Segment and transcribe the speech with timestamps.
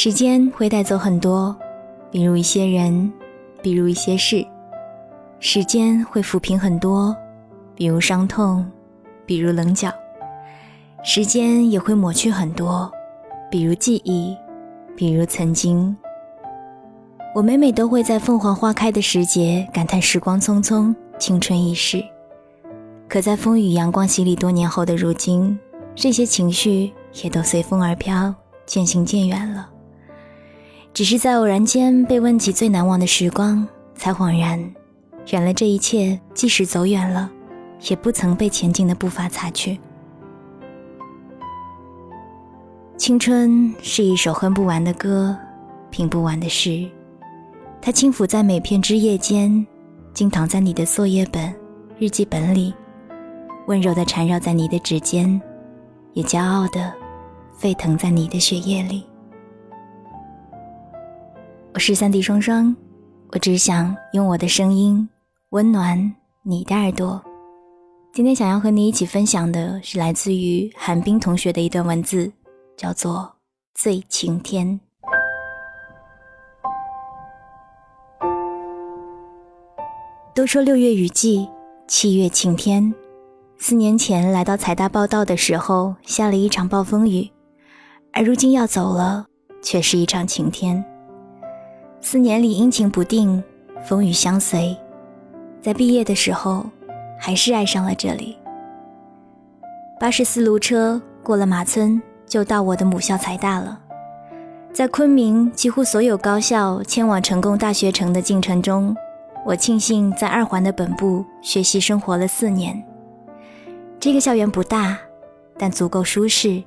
[0.00, 1.56] 时间会带走很多，
[2.08, 3.12] 比如一些人，
[3.60, 4.46] 比如一些事；
[5.40, 7.16] 时间会抚平很多，
[7.74, 8.64] 比如伤痛，
[9.26, 9.90] 比如棱角；
[11.02, 12.88] 时间也会抹去很多，
[13.50, 14.36] 比如记忆，
[14.96, 15.96] 比如曾经。
[17.34, 22.00] 我每每都会在凤凰花开的时节感叹时光匆匆，青春易逝。
[23.08, 25.58] 可在风雨阳光洗礼多年后的如今，
[25.96, 28.32] 这些情绪也都随风而飘，
[28.64, 29.70] 渐行渐远了。
[30.98, 34.58] 只是在偶然间被问起最难忘的时光，才恍然，
[35.30, 37.30] 原来这一切即使走远了，
[37.88, 39.78] 也不曾被前进的步伐擦去。
[42.96, 45.38] 青春是一首哼不完的歌，
[45.88, 46.84] 品不完的诗，
[47.80, 49.64] 它轻抚在每片枝叶间，
[50.12, 51.54] 静躺在你的作业本、
[52.00, 52.74] 日记本里。
[53.68, 55.40] 温柔的缠绕在你的指尖，
[56.14, 56.92] 也骄傲的
[57.56, 59.04] 沸腾在你的血液里。
[61.78, 62.74] 我是三 D 双双，
[63.30, 65.08] 我只想用我的声音
[65.50, 66.12] 温暖
[66.42, 67.22] 你的耳朵。
[68.12, 72.32] 今天想要和你一起分享的是来自于韩冰同学的一段文字，
[72.76, 73.14] 叫做
[73.74, 74.80] 《醉晴天》。
[80.34, 81.48] 都说六月雨季，
[81.86, 82.92] 七月晴天。
[83.56, 87.30] 四年前来到财大报道的时候，下了一场暴风雨，
[88.12, 89.26] 而如今要走了，
[89.62, 90.84] 却是一场晴天。
[92.00, 93.42] 四年里阴晴不定，
[93.84, 94.76] 风雨相随，
[95.60, 96.64] 在毕业的时候，
[97.18, 98.38] 还是爱上了这里。
[99.98, 103.78] 八十四路车过了马村，就到我的母校财大了。
[104.72, 108.96] 在昆明几乎所有高校迁往成功大学城的进程中，
[109.44, 112.80] 我庆幸在二环的本部学习生活了四年。
[113.98, 114.96] 这个校园不大，
[115.58, 116.62] 但足够舒适，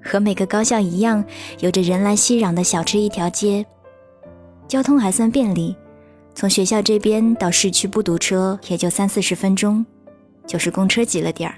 [0.00, 1.24] 和每个高校一样，
[1.58, 3.66] 有着人来熙攘的小吃一条街，
[4.68, 5.74] 交通还算便利。
[6.34, 9.84] 从学校这边到市区不堵车也就三四十分钟，
[10.46, 11.56] 就是公车挤了点儿。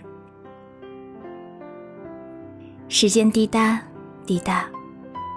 [2.88, 3.80] 时间滴答
[4.24, 4.66] 滴答，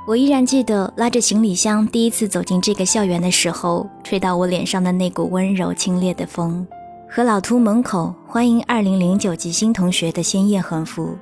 [0.07, 6.65] 我依然记得拉着行李箱第一次走进这个校园的时候，吹到我脸上的那股温柔清冽的风。
[7.09, 11.15] 和老图门口欢迎二零零九级新同学的鲜艳横幅。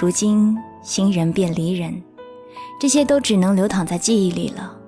[0.00, 2.02] 如今新人变离人，
[2.80, 4.78] 这些都只能流淌在记忆里了。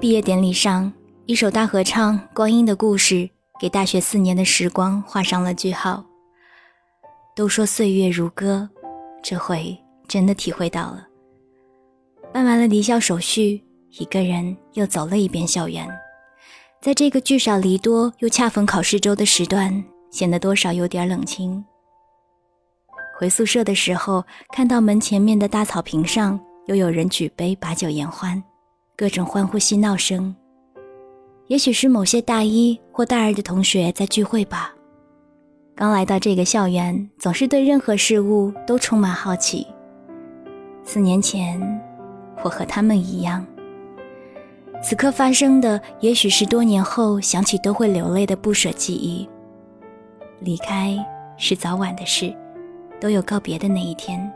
[0.00, 0.92] 毕业典礼上，
[1.26, 3.14] 一首大合唱《光阴的故事》
[3.58, 6.04] 给大学四年的时光画上了句号。
[7.34, 8.68] 都说岁月如歌，
[9.24, 9.76] 这回
[10.06, 11.04] 真的体会到了。
[12.32, 13.60] 办完了离校手续，
[13.98, 15.88] 一个人又走了一遍校园。
[16.80, 21.64] 在这个聚少离多又恰逢考试周的时段，显得多少有点冷清。
[23.18, 28.40] 回宿舍的时候，看到门前面的大草坪上又有人举杯把酒言欢，
[28.98, 30.34] 各种欢呼嬉闹声。
[31.46, 34.74] 也许是某些大一或大二的同学在聚会吧。
[35.76, 39.64] 刚来到这个校园，总是对任何事物都充满好奇。
[40.82, 41.60] 四年前，
[42.42, 43.46] 我和他们一样。
[44.82, 49.28] 此刻发生的，也许是多年后想起都会流泪的不舍记忆。
[50.40, 50.98] 离开
[51.36, 52.34] 是早晚的事，
[53.00, 54.28] 都有告别的那一天。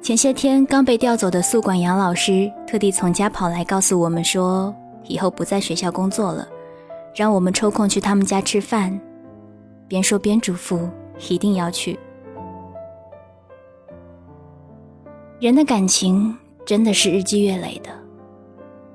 [0.00, 6.48] 前些天刚被调走的宿管杨老师，特地从家跑来告诉我们说，以后不在学校工作了，
[7.14, 8.98] 让我们抽空去他们家吃饭。
[9.86, 10.88] 边说边嘱咐，
[11.28, 11.98] 一定要去。
[15.40, 17.90] 人的感情真的是日积月累的。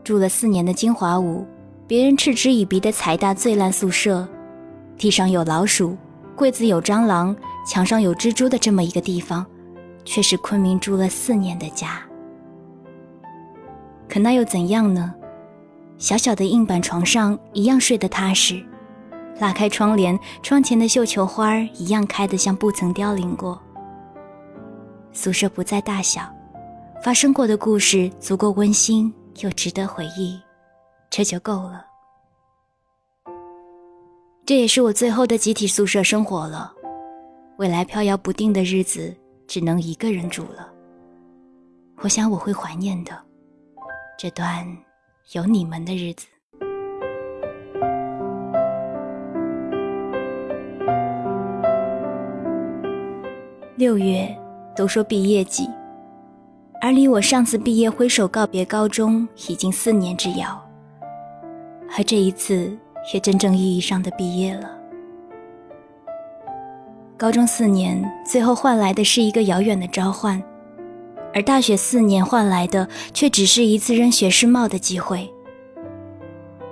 [0.04, 1.46] 住了四年的金华五，
[1.86, 4.28] 别人嗤之以鼻的财大最烂宿舍，
[4.98, 5.96] 地上有老鼠，
[6.36, 7.36] 柜子有蟑螂，
[7.68, 9.46] 墙上有蜘蛛的这么一个地方，
[10.06, 12.02] 却是昆明住了四年的家。
[14.08, 15.14] 可那又怎样呢？
[15.98, 18.64] 小小的硬板床上一样睡得踏实，
[19.40, 23.62] 拉开窗帘，窗前的绣球花儿一样开得像不曾凋零过。
[25.12, 26.22] 宿舍不再大小，
[27.02, 29.14] 发生过的故事足够温馨。
[29.42, 30.40] 又值得回忆，
[31.10, 31.84] 这就够了。
[34.46, 36.72] 这也是我最后的集体宿舍生活了。
[37.58, 39.12] 未来飘摇不定的日子，
[39.48, 40.72] 只能一个人住了。
[41.98, 43.12] 我想我会怀念的
[44.18, 44.66] 这段
[45.34, 46.28] 有你们的日子。
[53.76, 54.36] 六月，
[54.76, 55.68] 都说毕业季。
[56.82, 60.62] 而离我上次毕业挥手告别高中已经四年之遥，
[61.98, 62.78] 而这一次
[63.14, 64.73] 也真正意义上的毕业了。
[67.24, 70.44] 高中四年最后换来的是一个遥远的召唤，
[71.34, 75.32] 而大学四年换来的却只是一次扔学士帽的机会。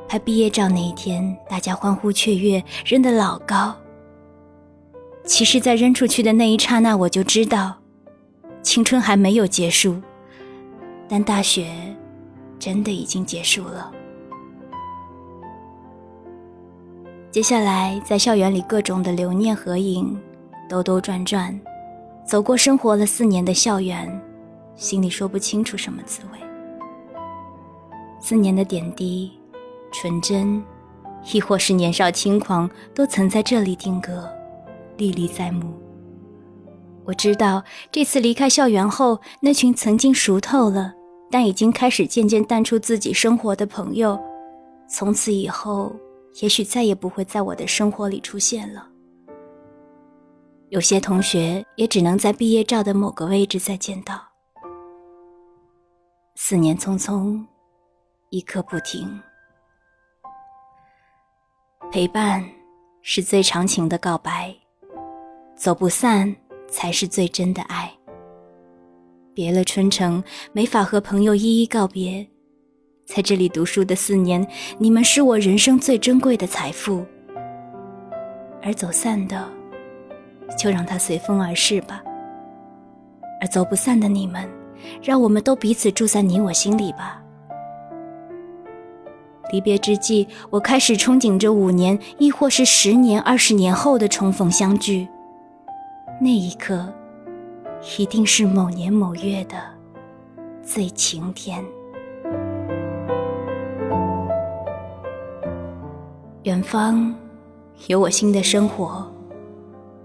[0.09, 3.73] 拍毕业照那一天，大家欢呼雀跃，扔得老高。
[5.23, 7.77] 其实，在扔出去的那一刹那，我就知道，
[8.61, 10.01] 青春还没有结束，
[11.07, 11.71] 但大学
[12.59, 13.89] 真的已经结束了。
[17.31, 20.19] 接下来，在校园里各种的留念合影，
[20.71, 21.59] 兜兜转转，
[22.25, 24.09] 走过生活了四年的校园，
[24.77, 26.39] 心里说不清楚什么滋味。
[28.21, 29.29] 四年的点滴，
[29.91, 30.63] 纯真，
[31.33, 34.25] 亦或是年少轻狂，都曾在这里定格。
[34.95, 35.73] 历历在目。
[37.03, 40.93] 我知道，这次离开校园后，那群曾经熟透了，
[41.29, 44.17] 但已经开始渐渐淡出自己生活的朋友，
[44.87, 45.93] 从此以后，
[46.41, 48.87] 也许再也不会在我的生活里出现了。
[50.71, 54.21] 有些同学也只能在毕业照的某个位置再见到。
[56.35, 57.45] 四年匆匆，
[58.29, 59.05] 一刻不停，
[61.91, 62.41] 陪伴
[63.01, 64.55] 是最长情的告白。
[65.57, 66.33] 走不散
[66.69, 67.91] 才是最真的爱。
[69.33, 72.25] 别了春城，没法和朋友一一告别。
[73.05, 74.47] 在这里读书的四年，
[74.77, 77.05] 你们是我人生最珍贵的财富。
[78.63, 79.51] 而走散的，
[80.57, 82.01] 就让它随风而逝吧。
[83.39, 84.47] 而走不散的你们，
[85.01, 87.21] 让我们都彼此住在你我心里吧。
[89.51, 95.07] 离别之际，我开始憧憬着五年，亦或是十年、二十年后的重逢相聚。
[96.21, 96.87] 那一刻，
[97.97, 99.57] 一定是某年某月的
[100.63, 101.63] 最晴天。
[106.43, 107.13] 远方
[107.87, 109.05] 有我新的生活，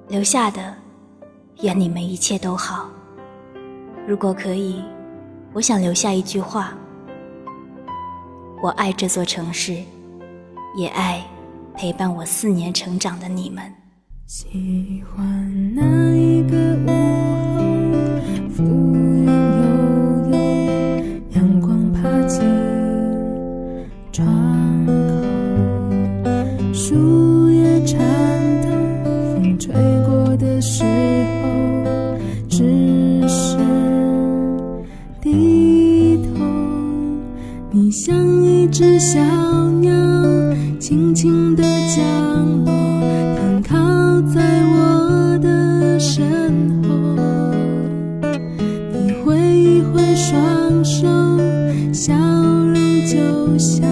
[0.09, 0.73] 留下的
[1.63, 2.89] 愿你们一切都好。
[4.07, 4.81] 如果可以，
[5.53, 6.73] 我想留下一句话：
[8.63, 9.83] 我爱这座城市，
[10.79, 11.25] 也爱
[11.75, 13.65] 陪伴我四年成长的你们。
[14.27, 16.57] 喜欢那一个
[16.87, 16.96] 我
[41.27, 42.73] 静的降落
[43.37, 43.75] 停靠
[44.33, 46.89] 在我的身后。
[48.93, 51.09] 你挥一挥双手
[51.93, 52.75] 笑容
[53.09, 53.83] 就像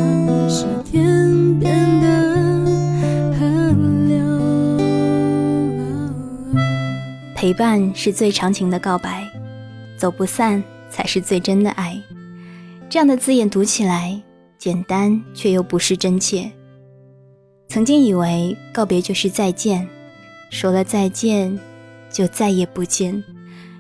[0.49, 2.07] 是天边的
[3.37, 3.45] 河
[4.07, 4.15] 流。
[7.35, 9.29] 陪伴是最长情的告白
[9.97, 12.01] 走不散才是最真的爱。
[12.89, 14.23] 这样的字眼读起来
[14.57, 16.53] 简单却又不失真切。
[17.75, 19.89] 曾经以为告别就是再见，
[20.49, 21.59] 说了再见
[22.09, 23.25] 就再也不见，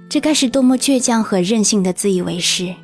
[0.08, 2.74] 这该是多么倔强和任性的自以为是。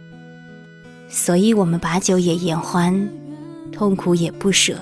[1.09, 3.09] 所以我们把酒也言欢，
[3.73, 4.79] 痛苦也不舍。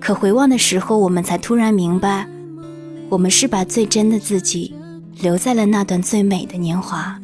[0.00, 2.26] 可回望的时候，我们才突然明白，
[3.10, 4.74] 我们是把最真的自己。
[5.20, 7.20] 留在了那段最美的年华。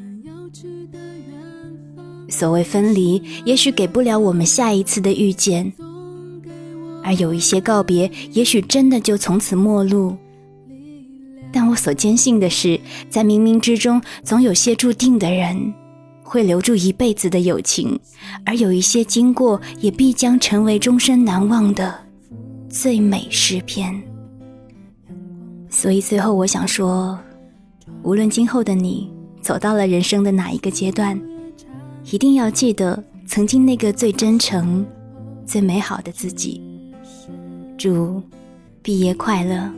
[2.29, 5.73] 所谓分离，也许给不了我们下一次的遇见；
[7.07, 10.17] 而有一些告别，也许真的就从此陌路。
[11.53, 15.73] 但我所坚信的是，在冥冥之中，总有些注定的人，
[16.25, 17.97] 会留住一辈子的友情；
[18.45, 21.95] 而有一些经过，也必将成为终身难忘的
[22.69, 23.95] 最美诗篇。
[25.71, 27.17] 所以最后，我想说。
[28.03, 29.09] 无论今后的你
[29.41, 31.21] 走到了人生的哪一个阶段，
[32.11, 34.85] 一定要记得曾经那个最真诚、
[35.45, 36.66] 最美好的自己。
[37.79, 38.23] 祝
[38.83, 39.71] 毕业快乐！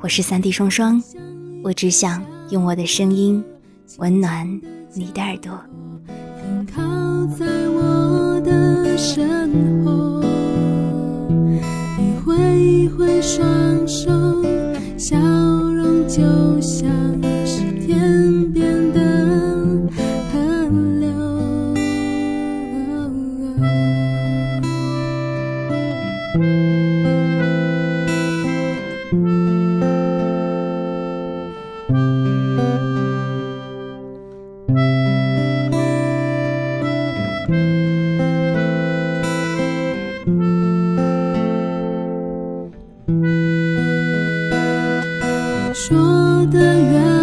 [0.00, 1.02] 我是三 D 双双，
[1.64, 3.42] 我只想用我的声音
[3.96, 4.46] 温暖
[4.92, 5.52] 你的耳朵。
[6.70, 6.82] 靠
[7.38, 10.22] 在我的身后，
[11.98, 14.10] 你挥一挥双手，
[14.98, 16.88] 笑容就像。
[43.10, 43.24] 你
[45.72, 47.17] 说的愿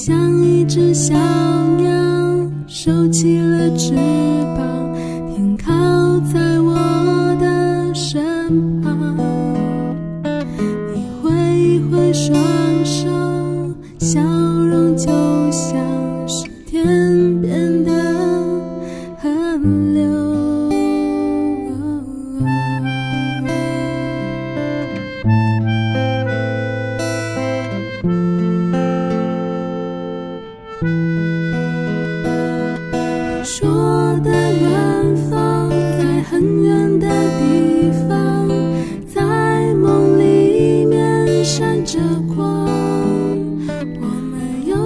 [0.00, 1.12] 像一只小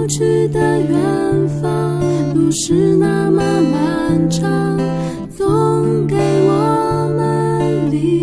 [0.07, 2.01] 去的远方，
[2.33, 4.77] 路是那么漫长，
[5.35, 8.22] 总给我们力量。